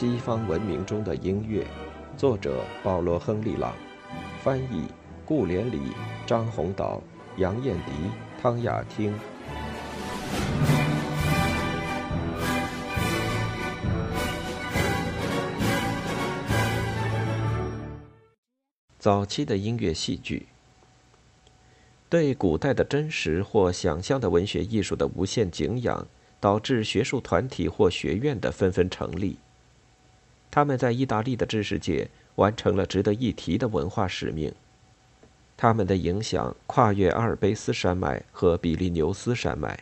[0.00, 1.66] 西方文明中的音乐，
[2.16, 3.74] 作者保罗·亨利·朗，
[4.44, 4.84] 翻译
[5.24, 5.80] 顾连理、
[6.24, 7.02] 张宏导、
[7.38, 7.90] 杨艳迪、
[8.40, 9.12] 汤雅汀。
[19.00, 20.46] 早期的音乐戏剧，
[22.08, 26.06] 对古代的真实或想象的文学艺术的无限敬仰，
[26.38, 29.36] 导致学术团体或学院的纷纷成立。
[30.50, 34.52] 他们在意大利的知识界完成了值得一提的文化使命。
[35.56, 39.80] 他们的影响跨越阿尔卑斯山脉和比利牛斯山脉。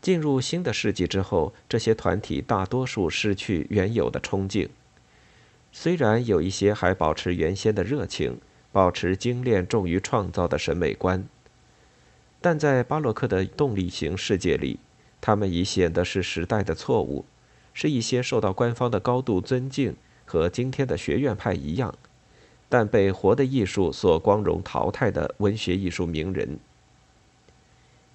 [0.00, 4.68] 进入新的世纪之后，这些团体大多数失去原有的冲劲。
[5.72, 8.40] 虽然有一些还保持原先的热情，
[8.70, 11.28] 保持精炼重于创造的审美观，
[12.40, 14.78] 但在巴洛克的动力型世界里，
[15.20, 17.24] 他们已显得是时代的错误，
[17.78, 21.94] 是一些受到官方的高度尊敬和今天的学院派一样，
[22.68, 26.58] 但被活的艺术所光荣淘汰的文学艺术名人。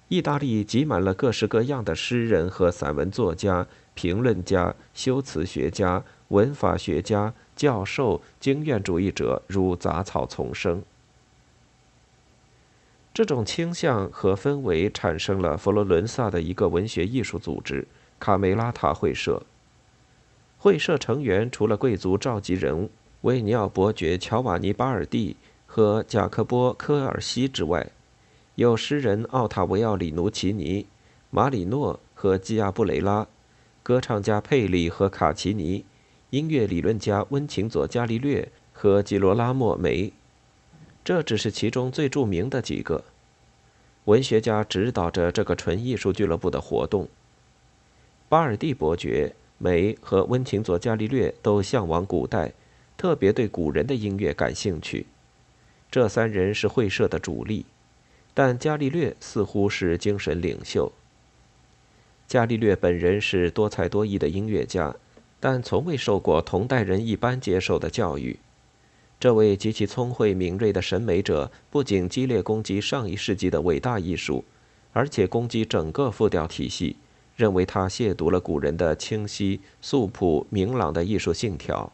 [0.08, 7.32] 意大利挤满了各式各样的诗人和散文作家、评论家、修辞学家、文法学家。
[7.56, 10.82] 教授、经验主义者如杂草丛生。
[13.14, 17.86] 这种倾向和氛围产生了佛罗伦萨的一个文学艺术组织——
[18.18, 19.40] 卡梅拉塔会社。
[20.64, 22.88] 会社成员除了贵族召集人
[23.20, 27.90] 维尼奥伯爵乔瓦尼巴尔蒂和贾克波科尔西之外，
[28.54, 30.86] 有诗人奥塔维奥里努奇尼、
[31.28, 33.26] 马里诺和基亚布雷拉，
[33.82, 35.84] 歌唱家佩里和卡奇尼。
[36.30, 40.14] 音乐理论家温琴佐·伽利略和吉罗拉莫·梅，
[41.04, 43.04] 这只是其中最著名的几个。
[44.06, 47.06] 文学家指导着这个纯艺术俱乐部的活动。
[48.30, 52.52] 巴尔蒂伯爵、梅和温琴佐·伽利略都向往古代，
[52.98, 55.06] 特别对古人的音乐感兴趣。
[55.90, 57.64] 这三人是会社的主力，
[58.34, 60.92] 但伽利略似乎是精神领袖。
[62.28, 64.94] 伽利略本人是多才多艺的音乐家。
[65.40, 68.38] 但从未受过同代人一般接受的教育，
[69.20, 74.42] 这位极其聪慧敏锐的审美者不仅激烈攻击上一世纪的伟大艺术，
[74.94, 76.96] 而且攻击整个复调体系，
[77.36, 81.92] 认为他亵渎了古人的清晰、素朴、明朗的艺术信条。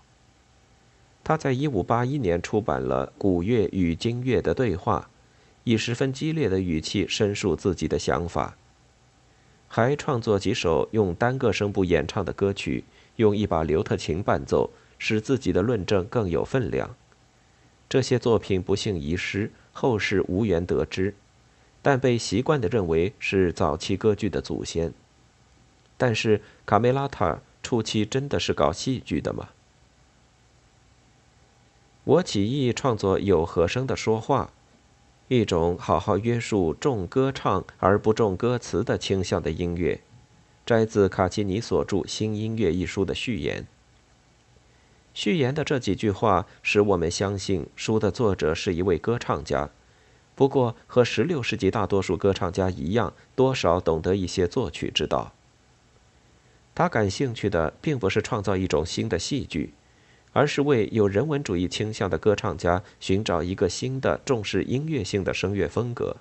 [1.22, 5.08] 他在1581年出版了《古乐与今乐的对话》，
[5.64, 8.56] 以十分激烈的语气申述自己的想法，
[9.68, 12.84] 还创作几首用单个声部演唱的歌曲。
[13.16, 16.96] 用一把刘特琴伴奏，使自己的论证更有分量。
[17.86, 21.14] 这些作品不幸遗失，后世无缘得知，
[21.82, 24.94] 但被习惯地认为是早期歌剧的祖先。
[26.00, 29.50] 但是卡梅拉塔初期真的是搞戏剧的吗？
[32.04, 34.50] 我起意创作有和声的说话，
[35.28, 40.00] 一种好好约束重歌唱而不重歌词的倾向的音乐。
[40.64, 43.66] 摘自卡奇尼所著《新音乐》一书的序言。
[45.12, 49.68] 序言的这几句话使我们相信书的作者是一位歌唱家，
[50.34, 55.34] 不过和16世纪大多数歌唱家一样，多少懂得一些作曲之道。
[56.74, 59.74] 他感兴趣的并不是创造一种新的戏剧，
[60.32, 66.16] 而是为有人文主义倾向的歌唱家寻找一个新的重视音乐性的声乐风格。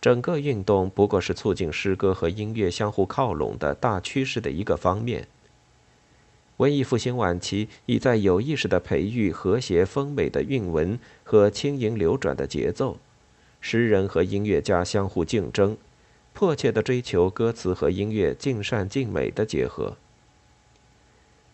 [0.00, 5.26] 整个运动不过是促进诗歌和音乐相互靠拢的大趋势的一个方面。
[6.58, 12.98] 文艺复兴晚期已在有意识地培育和谐丰美的韵文和轻盈流转的节奏，
[13.60, 15.76] 诗人和音乐家相互竞争，
[16.32, 19.96] 迫切地追求歌词和音乐尽善尽美的结合。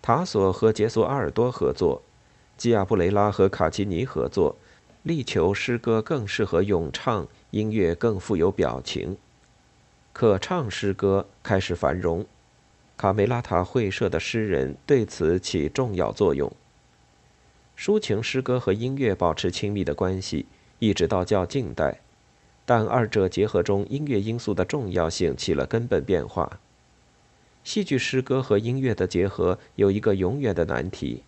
[0.02, 2.02] 塔索和杰索阿尔多合作，
[2.56, 4.56] 基亚布雷拉和卡奇尼合作，
[5.02, 7.26] 力求诗歌更适合咏唱。
[7.50, 9.16] 音乐更富有表情，
[10.12, 12.26] 可唱诗歌开始繁荣。
[12.96, 16.50] 卡梅拉塔会社的诗人对此起重要作用。
[17.78, 20.46] 抒情诗歌和音乐保持亲密的关系，
[20.80, 22.00] 一直到较近代，
[22.66, 26.60] 但二者结合中音乐因素的重要性起了根本变化。
[27.62, 31.22] 戏剧诗歌和音乐的结合有一个永远的难题。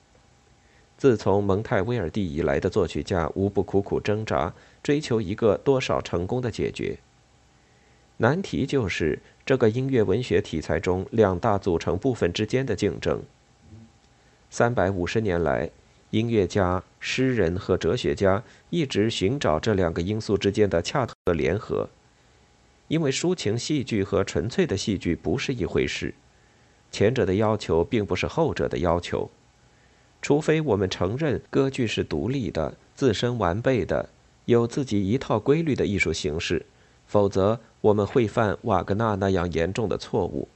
[0.98, 6.98] 自从蒙泰威尔第以来的作曲家无不苦苦挣扎，追求一个多少成功的解决。
[8.18, 13.22] 难题就是这个音乐文学题材中两大组成部分之间的竞争。
[14.48, 15.70] 三百五十年来，
[16.16, 21.90] 音乐家、诗人和哲学家一直寻找这两个因素之间的恰当的联合，
[22.88, 26.14] 因为抒情戏剧和纯粹的戏剧不是一回事。
[26.90, 29.30] 前者的要求并不是后者的要求。
[30.22, 34.08] 除非我们承认歌剧是独立的、自身完备的、
[34.46, 36.64] 有自己一套规律的艺术形式，
[37.06, 40.48] 否则我们会犯瓦格纳那样严重的错误。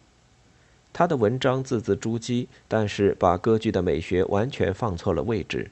[0.92, 5.70] 他的文章字字珠玑，但是把歌剧的美学完全放错了位置。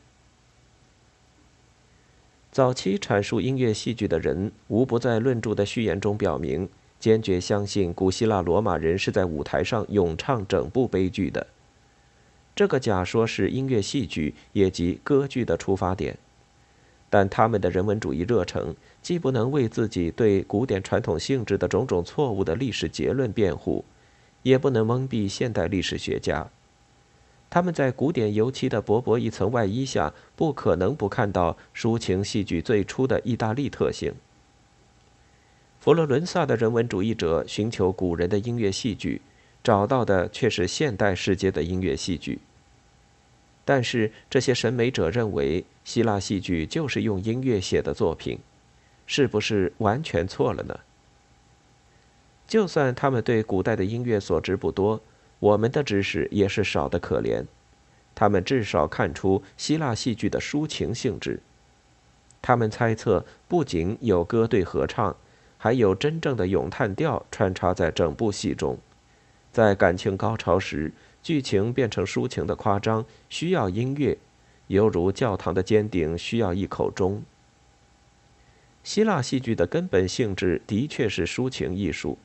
[2.50, 6.68] 早期阐述音乐戏剧的人，无不在论著的序言中表明，
[6.98, 11.46] 坚决相信古希腊罗马人是在舞台上咏唱整部悲剧的。
[12.56, 16.16] 这个假说是音乐戏剧，也即歌剧的出发点。
[17.10, 23.84] 但他们的人文主义热诚，既不能为自己对古典传统性质的种种错误的历史结论辩护。
[24.42, 26.48] 也不能蒙蔽现代历史学家。
[27.50, 34.14] 他们在古典油漆的薄薄一层外衣下，不可能不看到抒情戏剧最初的意大利特性。
[35.80, 39.22] 佛罗伦萨的人文主义者寻求古人的音乐戏剧，
[39.62, 42.40] 找到的却是现代世界的音乐戏剧。
[43.64, 48.38] 但是这些审美者认为，希腊戏剧就是用音乐写的作品，
[49.06, 50.78] 是不是完全错了呢？
[52.48, 55.00] 就算他们对古代的音乐所知不多，
[55.38, 57.44] 我们的知识也是少得可怜。
[58.14, 61.40] 他们至少看出希腊戏剧的抒情性质。
[62.40, 65.14] 他们猜测，不仅有歌队合唱，
[65.58, 68.78] 还有真正的咏叹调穿插在整部戏中。
[69.52, 70.92] 在感情高潮时，
[71.22, 74.16] 剧情变成抒情的夸张，需要音乐，
[74.68, 77.22] 犹如教堂的尖顶需要一口钟。
[78.82, 82.16] 希腊戏剧的根本性质的确是抒情艺术。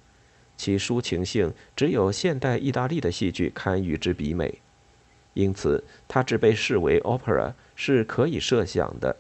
[0.64, 4.60] 其抒情性只有现代意大利的戏剧堪与之比美，
[5.34, 9.18] 因此它只被视为 opera 是可以设想的，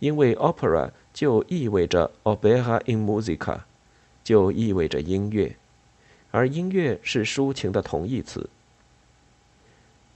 [0.00, 3.60] 因为 opera 就意味着 opera in musica，
[4.22, 5.56] 就意味着音乐，
[6.30, 8.50] 而音乐是抒情的同义词。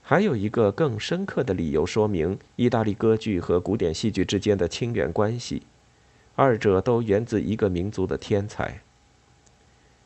[0.03, 5.63] 还有一个更深刻的理由说明意大利歌剧和古典戏剧之间的亲缘关系，
[6.35, 8.81] 二者都源自一个民族的天才。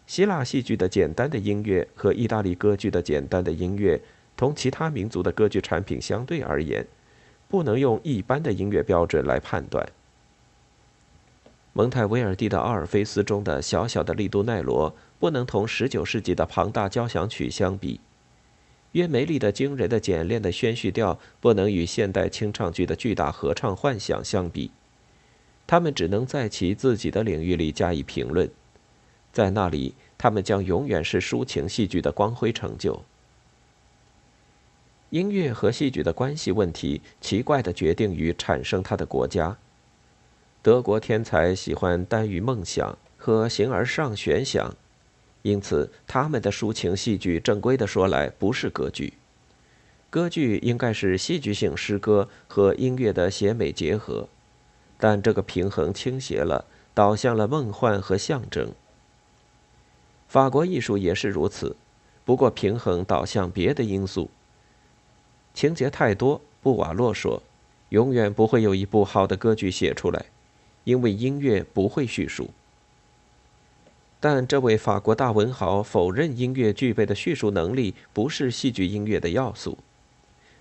[0.07, 4.00] 希腊戏剧的简单的音乐和意大利歌剧的简单的音乐，
[4.38, 6.86] 同其他民族的歌剧产品相对而言，
[7.48, 9.88] 不能用一般的音乐标准来判断。
[11.74, 18.00] 蒙泰威尔第的《阿尔菲斯》中的小小的利都奈罗，不能同19世纪的庞大交响曲相比；
[18.94, 24.72] 约梅利的惊人的简练的宣叙调，不能与现代清唱剧的巨大合唱幻想相比。
[25.68, 28.50] 他们只能在其自己的领域里加以评论。
[29.35, 33.03] 在那里，他们将永远是抒情戏剧的光辉成就。
[35.09, 39.57] 音乐和戏剧的关系问题，奇怪的决定于产生它的国家。
[40.61, 44.73] 德国天才喜欢单于梦想和形而上悬想，
[45.41, 49.15] 因此他们的抒情戏剧，正规的说来，不是歌剧。
[50.09, 54.29] 歌剧应该是戏剧性诗歌和音乐的写美结合，
[54.97, 58.71] 但这个平衡倾斜了，导向了梦幻和象征。
[60.27, 61.75] 法国艺术也是如此，
[62.25, 64.30] 不过平衡导向别的因素。
[65.54, 67.42] 情节太多，布瓦洛说，
[67.89, 70.25] 永远不会有一部好的歌剧写出来，
[70.83, 72.50] 因为音乐不会叙述。
[74.19, 79.78] 但这位法国大文豪否认音乐具备的叙述能力不是戏剧音乐的要素。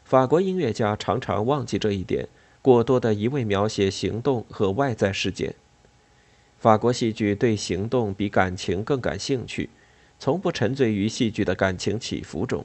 [0.05, 2.29] 法国音乐家常常忘记这一点，
[2.61, 5.55] 过多的一味描写行动和外在事件。
[6.65, 9.69] 法国戏剧对行动比感情更感兴趣，
[10.19, 12.65] 从不沉醉于戏剧的感情起伏中。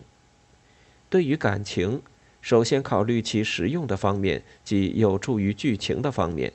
[1.10, 2.02] 对于感情，
[2.40, 6.54] 首先考虑其实用的方面，即有助于剧情的方面。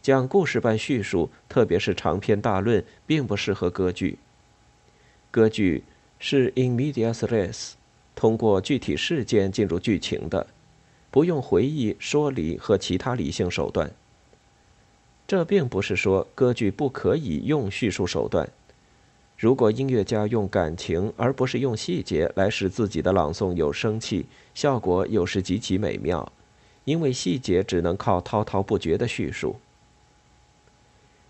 [0.00, 4.20] 讲故事般叙述，特别是长篇大论，并不适合歌剧。
[5.32, 5.82] 歌剧
[6.20, 7.72] 是 in medias res，
[8.14, 10.46] 通过具体事件进入剧情的，
[11.10, 13.90] 不用回忆、说理和其他理性手段。
[15.32, 18.46] 这并不是说歌剧不可以用叙述手段。
[19.38, 26.30] 如果音乐家用感情而不是用细节来使自己的朗诵有生气，效果有时极其美妙，
[26.84, 29.56] 因为细节只能靠滔滔不绝的叙述。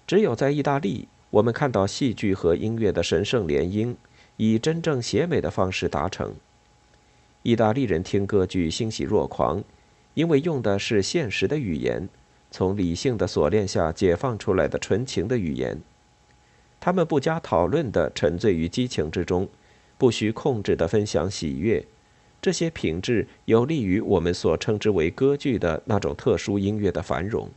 [0.04, 3.94] 只有在意大利，我们看到戏剧和音乐的神圣联姻，
[4.36, 6.34] 以真正写美的方式达成。
[7.44, 9.62] 意大利人听歌剧欣喜若狂，
[10.14, 12.08] 因为用的是现实的语言。
[12.52, 15.80] 从理性的锁链下解放出来的纯情的语言，
[16.78, 19.48] 他们不加讨论地沉醉于激情之中，
[19.96, 21.84] 不需控制地分享喜悦。
[22.42, 27.48] 这些品质有利于我们所称之为歌剧的那种特殊音乐的繁荣。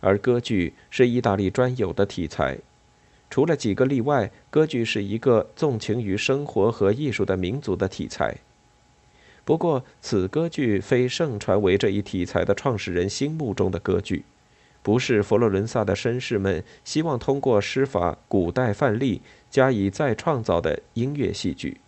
[0.00, 2.58] 而歌剧是意大利专有的题材，
[3.28, 8.36] 除了几个例外，歌剧是一个纵情于生活和艺术的民族的题材。
[9.44, 14.24] 不过，此歌剧非盛传为这一题材的创始人心目中的歌剧，
[14.82, 19.20] 不是佛罗伦萨的绅士们希望通过施法古代范例
[19.50, 21.80] 加以再创造的音乐戏剧。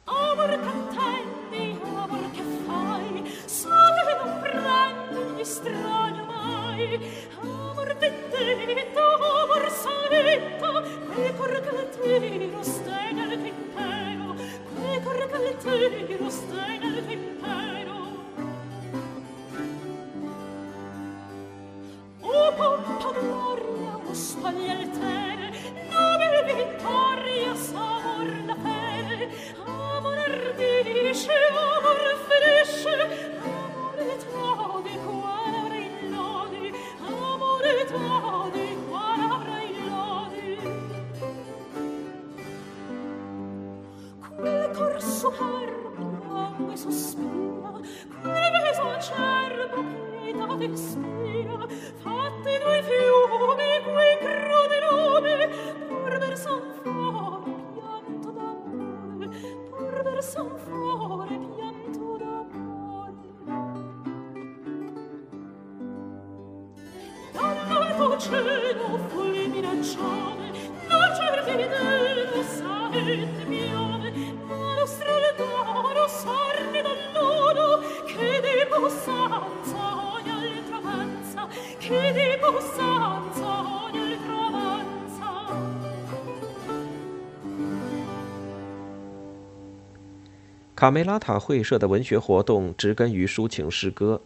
[90.85, 94.21] 卡梅拉塔会社的文学活动植根于抒情诗歌。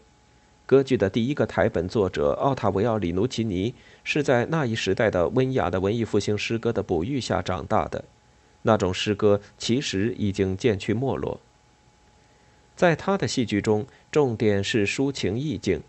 [0.67, 8.03] 歌剧的第一个台本作者奥塔维奥·里努奇尼是在那一时代的温雅的文艺复兴诗歌的哺育下长大的，
[8.63, 11.39] 那种诗歌其实已经渐趋没落。
[12.75, 15.81] 在他的戏剧中，重点是抒情意境，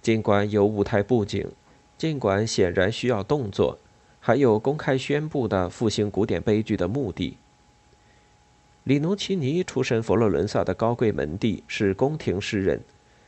[0.00, 1.50] 尽管有舞台布景，
[1.98, 3.76] 尽管显然需要动作，
[4.20, 7.36] 还有公开宣布的复兴古典悲剧的目的。
[8.86, 12.80] 里努奇尼出身佛罗伦萨的高贵门第，是宫廷诗人，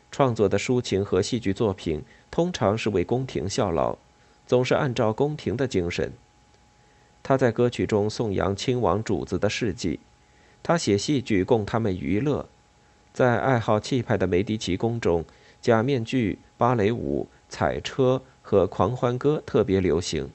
[0.09, 2.01] 创作的抒情和戏剧作品
[2.31, 3.99] 通常是为宫廷效劳，
[4.47, 6.13] 总是按照宫廷的精神。
[7.25, 9.99] 他在歌曲中颂扬亲王主子的事迹，
[10.63, 12.49] 他写戏剧供他们娱乐。
[13.13, 15.25] 在爱好气派的梅迪奇宫中，
[15.61, 20.31] 假面具、芭蕾舞、彩车和狂欢歌特别流行。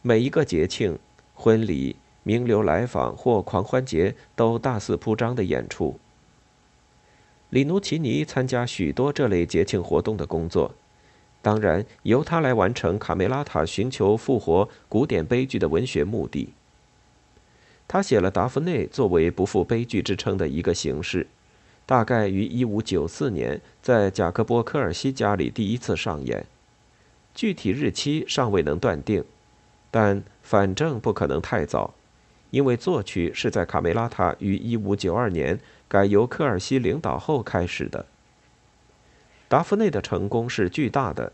[0.00, 0.98] 每一个节庆，
[1.34, 1.96] 婚礼。
[2.26, 5.96] 名流来访或狂欢节都大肆铺张的演出。
[7.50, 10.74] 里努奇尼参加许多这类节庆活动的工作，
[11.40, 16.48] 当然由他来完成《卡梅拉塔》寻求复活古典悲剧的文学目的。
[17.86, 21.28] 他写了《达芙内》作为不负悲剧之称的一个形式，
[21.86, 26.44] 大概于1594年在贾克波科尔西家里第一次上演，
[27.32, 29.22] 具体日期尚未能断定，
[29.92, 31.94] 但反正不可能太早。
[32.50, 38.06] 因为作曲是在卡梅拉塔于1592年改由科尔西领导后开始的。
[39.48, 41.32] 达芙内的成功是巨大的，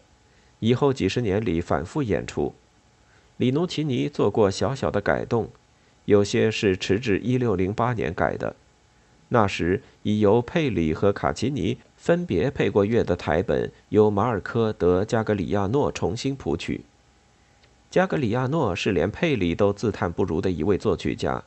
[0.58, 2.54] 以后几十年里反复演出。
[3.38, 5.50] 里努奇尼做过小小的改动，
[6.04, 8.54] 有些是迟至1608年改的，
[9.30, 16.82] 那时已由佩里和卡奇尼分别配过乐的台本由马尔科·德·加格里亚诺重新谱曲。
[17.92, 21.44] 加格里亚诺是连佩里都自叹不如的一位作曲家。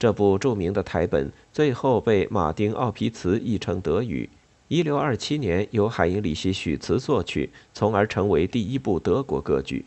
[0.00, 4.28] 这部著名的台本最后被马丁·奥皮茨译成德语
[4.68, 9.84] ，1627年由海因里希·许茨作曲，从而成为第一部德国歌剧。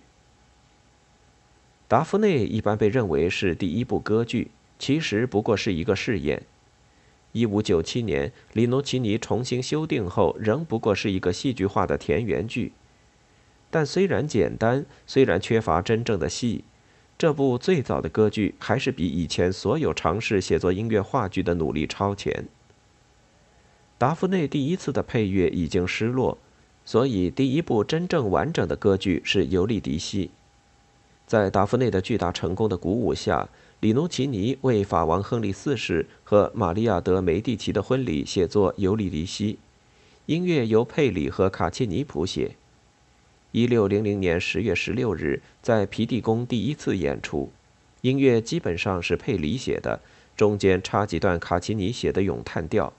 [1.89, 6.43] 达芙内一般被认为是第一部歌剧，其实不过是一个试验。
[7.33, 12.71] 1597年，里诺奇尼重新修订后，仍不过是一个戏剧化的田园剧。
[13.69, 16.63] 但虽然简单，虽然缺乏真正的戏，
[17.17, 22.45] 这部最早的歌剧还是比以前所有尝试写作音乐话剧的努力超前。
[23.97, 26.37] 达芙内第一次的配乐已经失落，
[26.85, 30.27] 所以第一部真正完整的歌剧是《尤利迪西》。
[31.25, 33.49] 在达芙内的巨大成功的鼓舞下，
[33.81, 39.53] 里努奇尼为法王亨利四世和玛利亚·德·梅蒂奇的婚礼写作《尤利迪西》，
[40.27, 42.55] 音乐由佩里和卡切尼谱写。
[43.51, 47.51] 一六零零年十月十六日，在皮蒂宫第一次演出，
[48.01, 50.01] 音乐基本上是佩里写的，
[50.35, 52.91] 中间插几段卡奇尼写的咏叹调。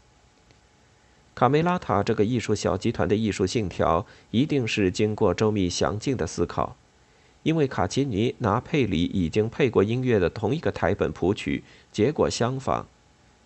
[1.35, 6.77] 卡梅拉塔这个艺术小集团的艺术信条，一定是经过周密详尽的思考，
[7.43, 11.63] 因为卡奇尼拿佩里已经配过音乐的同一个台本谱曲，
[11.93, 12.89] 结果相仿。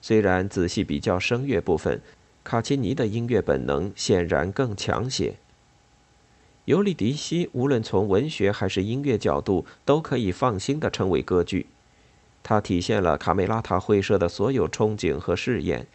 [0.01, 2.01] 虽然仔细比较声乐部分，
[2.45, 5.35] 卡奇尼的音乐本能显然更强些。
[6.67, 11.67] 尤利迪西无论从文学还是音乐角度，都可以放心地称为歌剧。
[12.45, 15.87] 它体现了卡梅拉塔会社的所有憧憬和试验。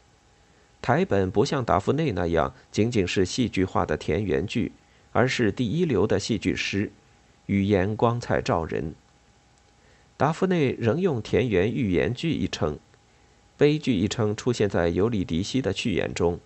[0.81, 4.71] 台本不像达芙内那样仅仅是戏剧化的田园剧，
[5.11, 6.91] 而是第一流的戏剧诗，
[7.47, 8.93] 语言光彩照人。
[10.17, 12.77] 达芙内仍用田园寓言剧一称。
[13.57, 16.39] 悲剧一称出现在尤里迪西的序言中。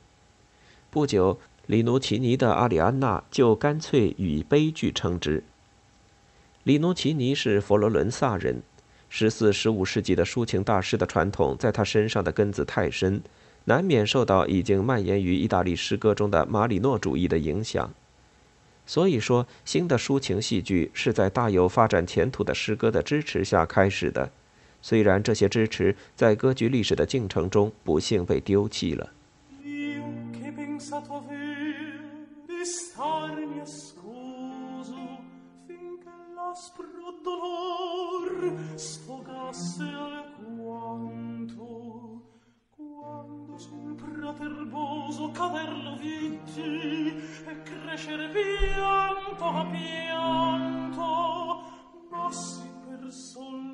[0.90, 5.44] 不久，里努奇尼的《阿里安娜》就干脆以悲剧称之。
[6.64, 8.62] 里努奇尼是佛罗伦萨人，
[9.10, 13.22] 十四、十五世纪的抒情大师的传统在他身上的根子太深，
[13.66, 17.94] 难免受到已经蔓延于意大利诗歌中的马里诺主义的影响。
[18.86, 24.32] 所以说，新的抒情戏剧是在大有发展前途的诗歌的支持下开始的。
[24.82, 29.12] 虽然这些支持在歌剧历史的进程中不幸被丢弃了。
[32.64, 35.20] starmi a scuso
[35.66, 36.88] finché l'aspro
[37.24, 41.10] dolor sfogasse alquanto.
[42.76, 51.62] Quando sul prato erboso caderlo vitti e crescere pianto a pianto
[52.10, 53.71] ma si per sol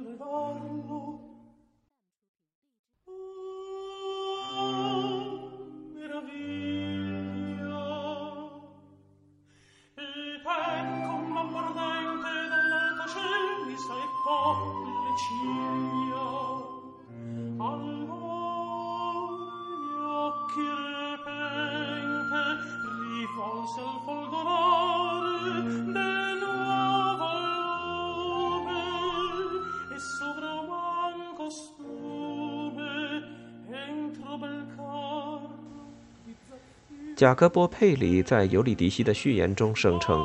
[37.18, 40.24] 贾科波·佩里在尤里迪西的序言中声称，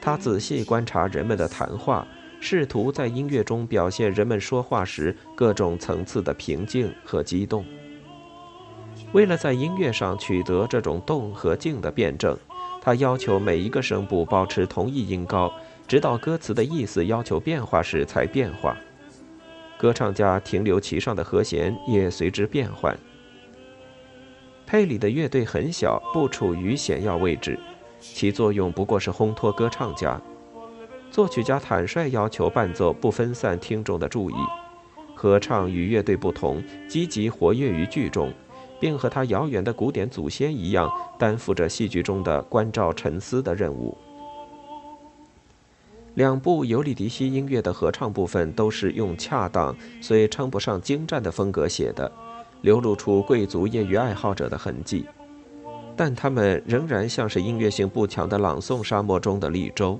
[0.00, 2.06] 他仔细观察人们的谈话，
[2.38, 7.64] 试图在音乐中表现人们说话时各种层次的平静和激动。
[9.10, 12.38] 为了在音乐上取得这种动和静的辩证，
[12.80, 15.52] 他要求每一个声部保持同一音高，
[15.88, 18.76] 直到歌词的意思要求变化时才变化。
[19.76, 22.96] 歌唱家停留其上的和弦也随之变换。
[24.70, 27.58] 佩里的乐队很小，不处于显要位置，
[27.98, 30.22] 其作用不过是烘托歌唱家。
[31.10, 34.34] 作曲家坦率要求伴奏不分散听众的注意，
[35.16, 38.32] 合唱与乐队不同，积极活跃于剧中，
[38.78, 43.98] 并和他遥远的古典祖先一样，担负着戏剧中的关照沉思的任务。
[46.14, 52.12] 两部尤里迪西音乐的合唱部分都是用恰当，虽称不上精湛的风格写的。
[52.62, 55.06] 流露出贵族业余爱好者的痕迹，
[55.96, 59.98] 但他们仍然像是音乐性不强的朗诵沙漠中的绿洲。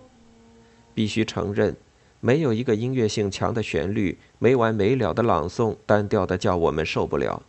[0.94, 1.74] 必须承认，
[2.20, 7.42] 没有一个音乐性强的旋律、没完没了的朗诵，单调的叫我们受不了。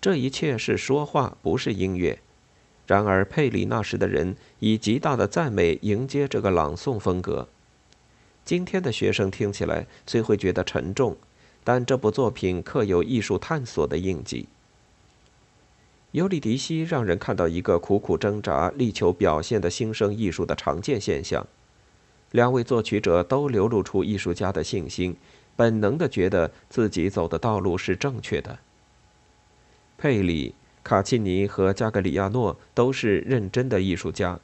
[0.00, 2.18] 这一切是说话，不是音乐。
[2.86, 7.48] 然而，佩里那时的人以极大的赞美迎接这个朗诵风格。
[8.44, 11.16] 今天的学生听起来虽会觉得沉重。
[11.68, 14.48] 但这部作品刻有艺术探索的印记。
[16.12, 21.46] 尤里迪西让人看到一个苦苦挣扎、力求表现的新生艺术的常见现象。
[22.30, 25.14] 两位作曲者都流露出艺术家的信心，
[25.56, 28.60] 本能地觉得自己走的道路是正确的。
[29.98, 34.40] 佩里、卡契尼和加格里亚诺都是认真的艺术家，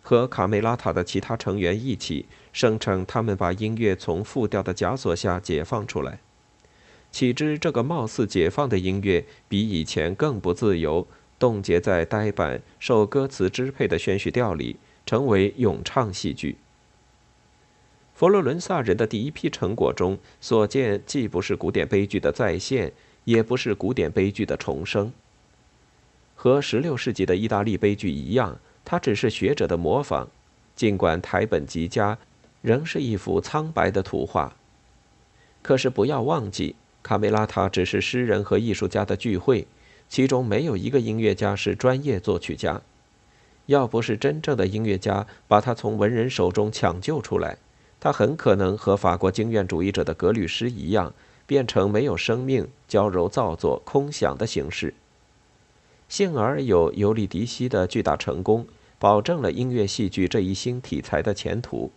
[0.00, 6.20] 和卡梅拉塔的其他成员一起声称他们把音乐从复调的枷锁下解放出来。
[7.10, 11.06] 岂知这个貌似解放的音乐，比以前更不自由，
[11.38, 16.56] 冻结在呆板、受歌词支配的宣叙调里，成为咏唱戏剧。
[18.14, 22.92] 佛罗伦萨人的第一批成果中所见，既不是古典悲剧的再现，
[23.24, 25.12] 也不是古典悲剧的重生。
[26.34, 30.28] 和16世纪的意大利悲剧一样，它只是学者的模仿，
[30.76, 32.18] 尽管台本极佳，
[32.60, 34.56] 仍是一幅苍白的图画。
[35.62, 36.76] 可是不要忘记。
[37.08, 39.66] 卡梅拉塔只是诗人和艺术家的聚会，
[40.10, 42.82] 其中没有一个音乐家是专业作曲家。
[43.64, 47.56] 要不是真正的音乐家把他从文人手中抢救出来，
[47.98, 51.14] 他很可能和法国经验主义者的格律诗一样，
[51.46, 54.92] 变成没有生命、娇柔造作、空想的形式。
[56.10, 58.66] 幸而有尤利迪西的巨大成功，
[58.98, 61.90] 保证了音乐戏剧这一新题材的前途。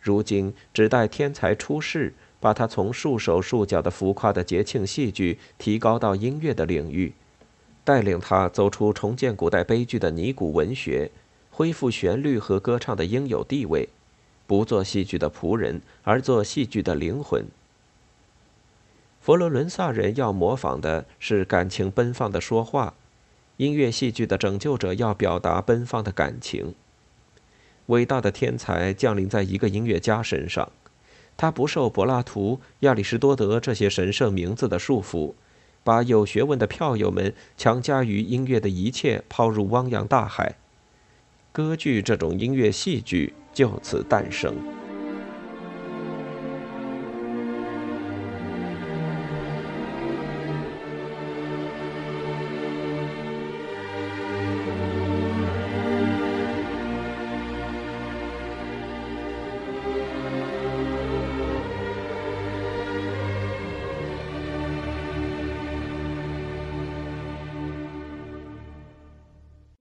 [0.00, 7.12] 如今只待天才出世，把他从束手束脚的浮夸的节庆戏剧提高到音乐的领域，
[7.84, 11.12] 带领他走出重建古代悲剧的尼古文学，
[11.52, 13.88] 恢复旋律和歌唱的应有地位，
[14.48, 17.46] 不做戏剧的仆人，而做戏剧的灵魂。
[19.20, 22.94] 佛罗伦萨人要模仿的是感情奔放的说话，
[23.58, 26.74] 音乐戏剧的拯救者要表达奔放的感情。
[27.86, 30.72] 伟大的天才降临在一个音乐家身上，
[31.36, 35.34] 他不受柏拉图、亚里士多德这些神圣名字的束缚，
[35.82, 40.54] 把有学问的票友们强加于音乐的一切抛入汪洋大海。
[41.50, 44.54] 歌剧这种音乐戏剧就此诞生。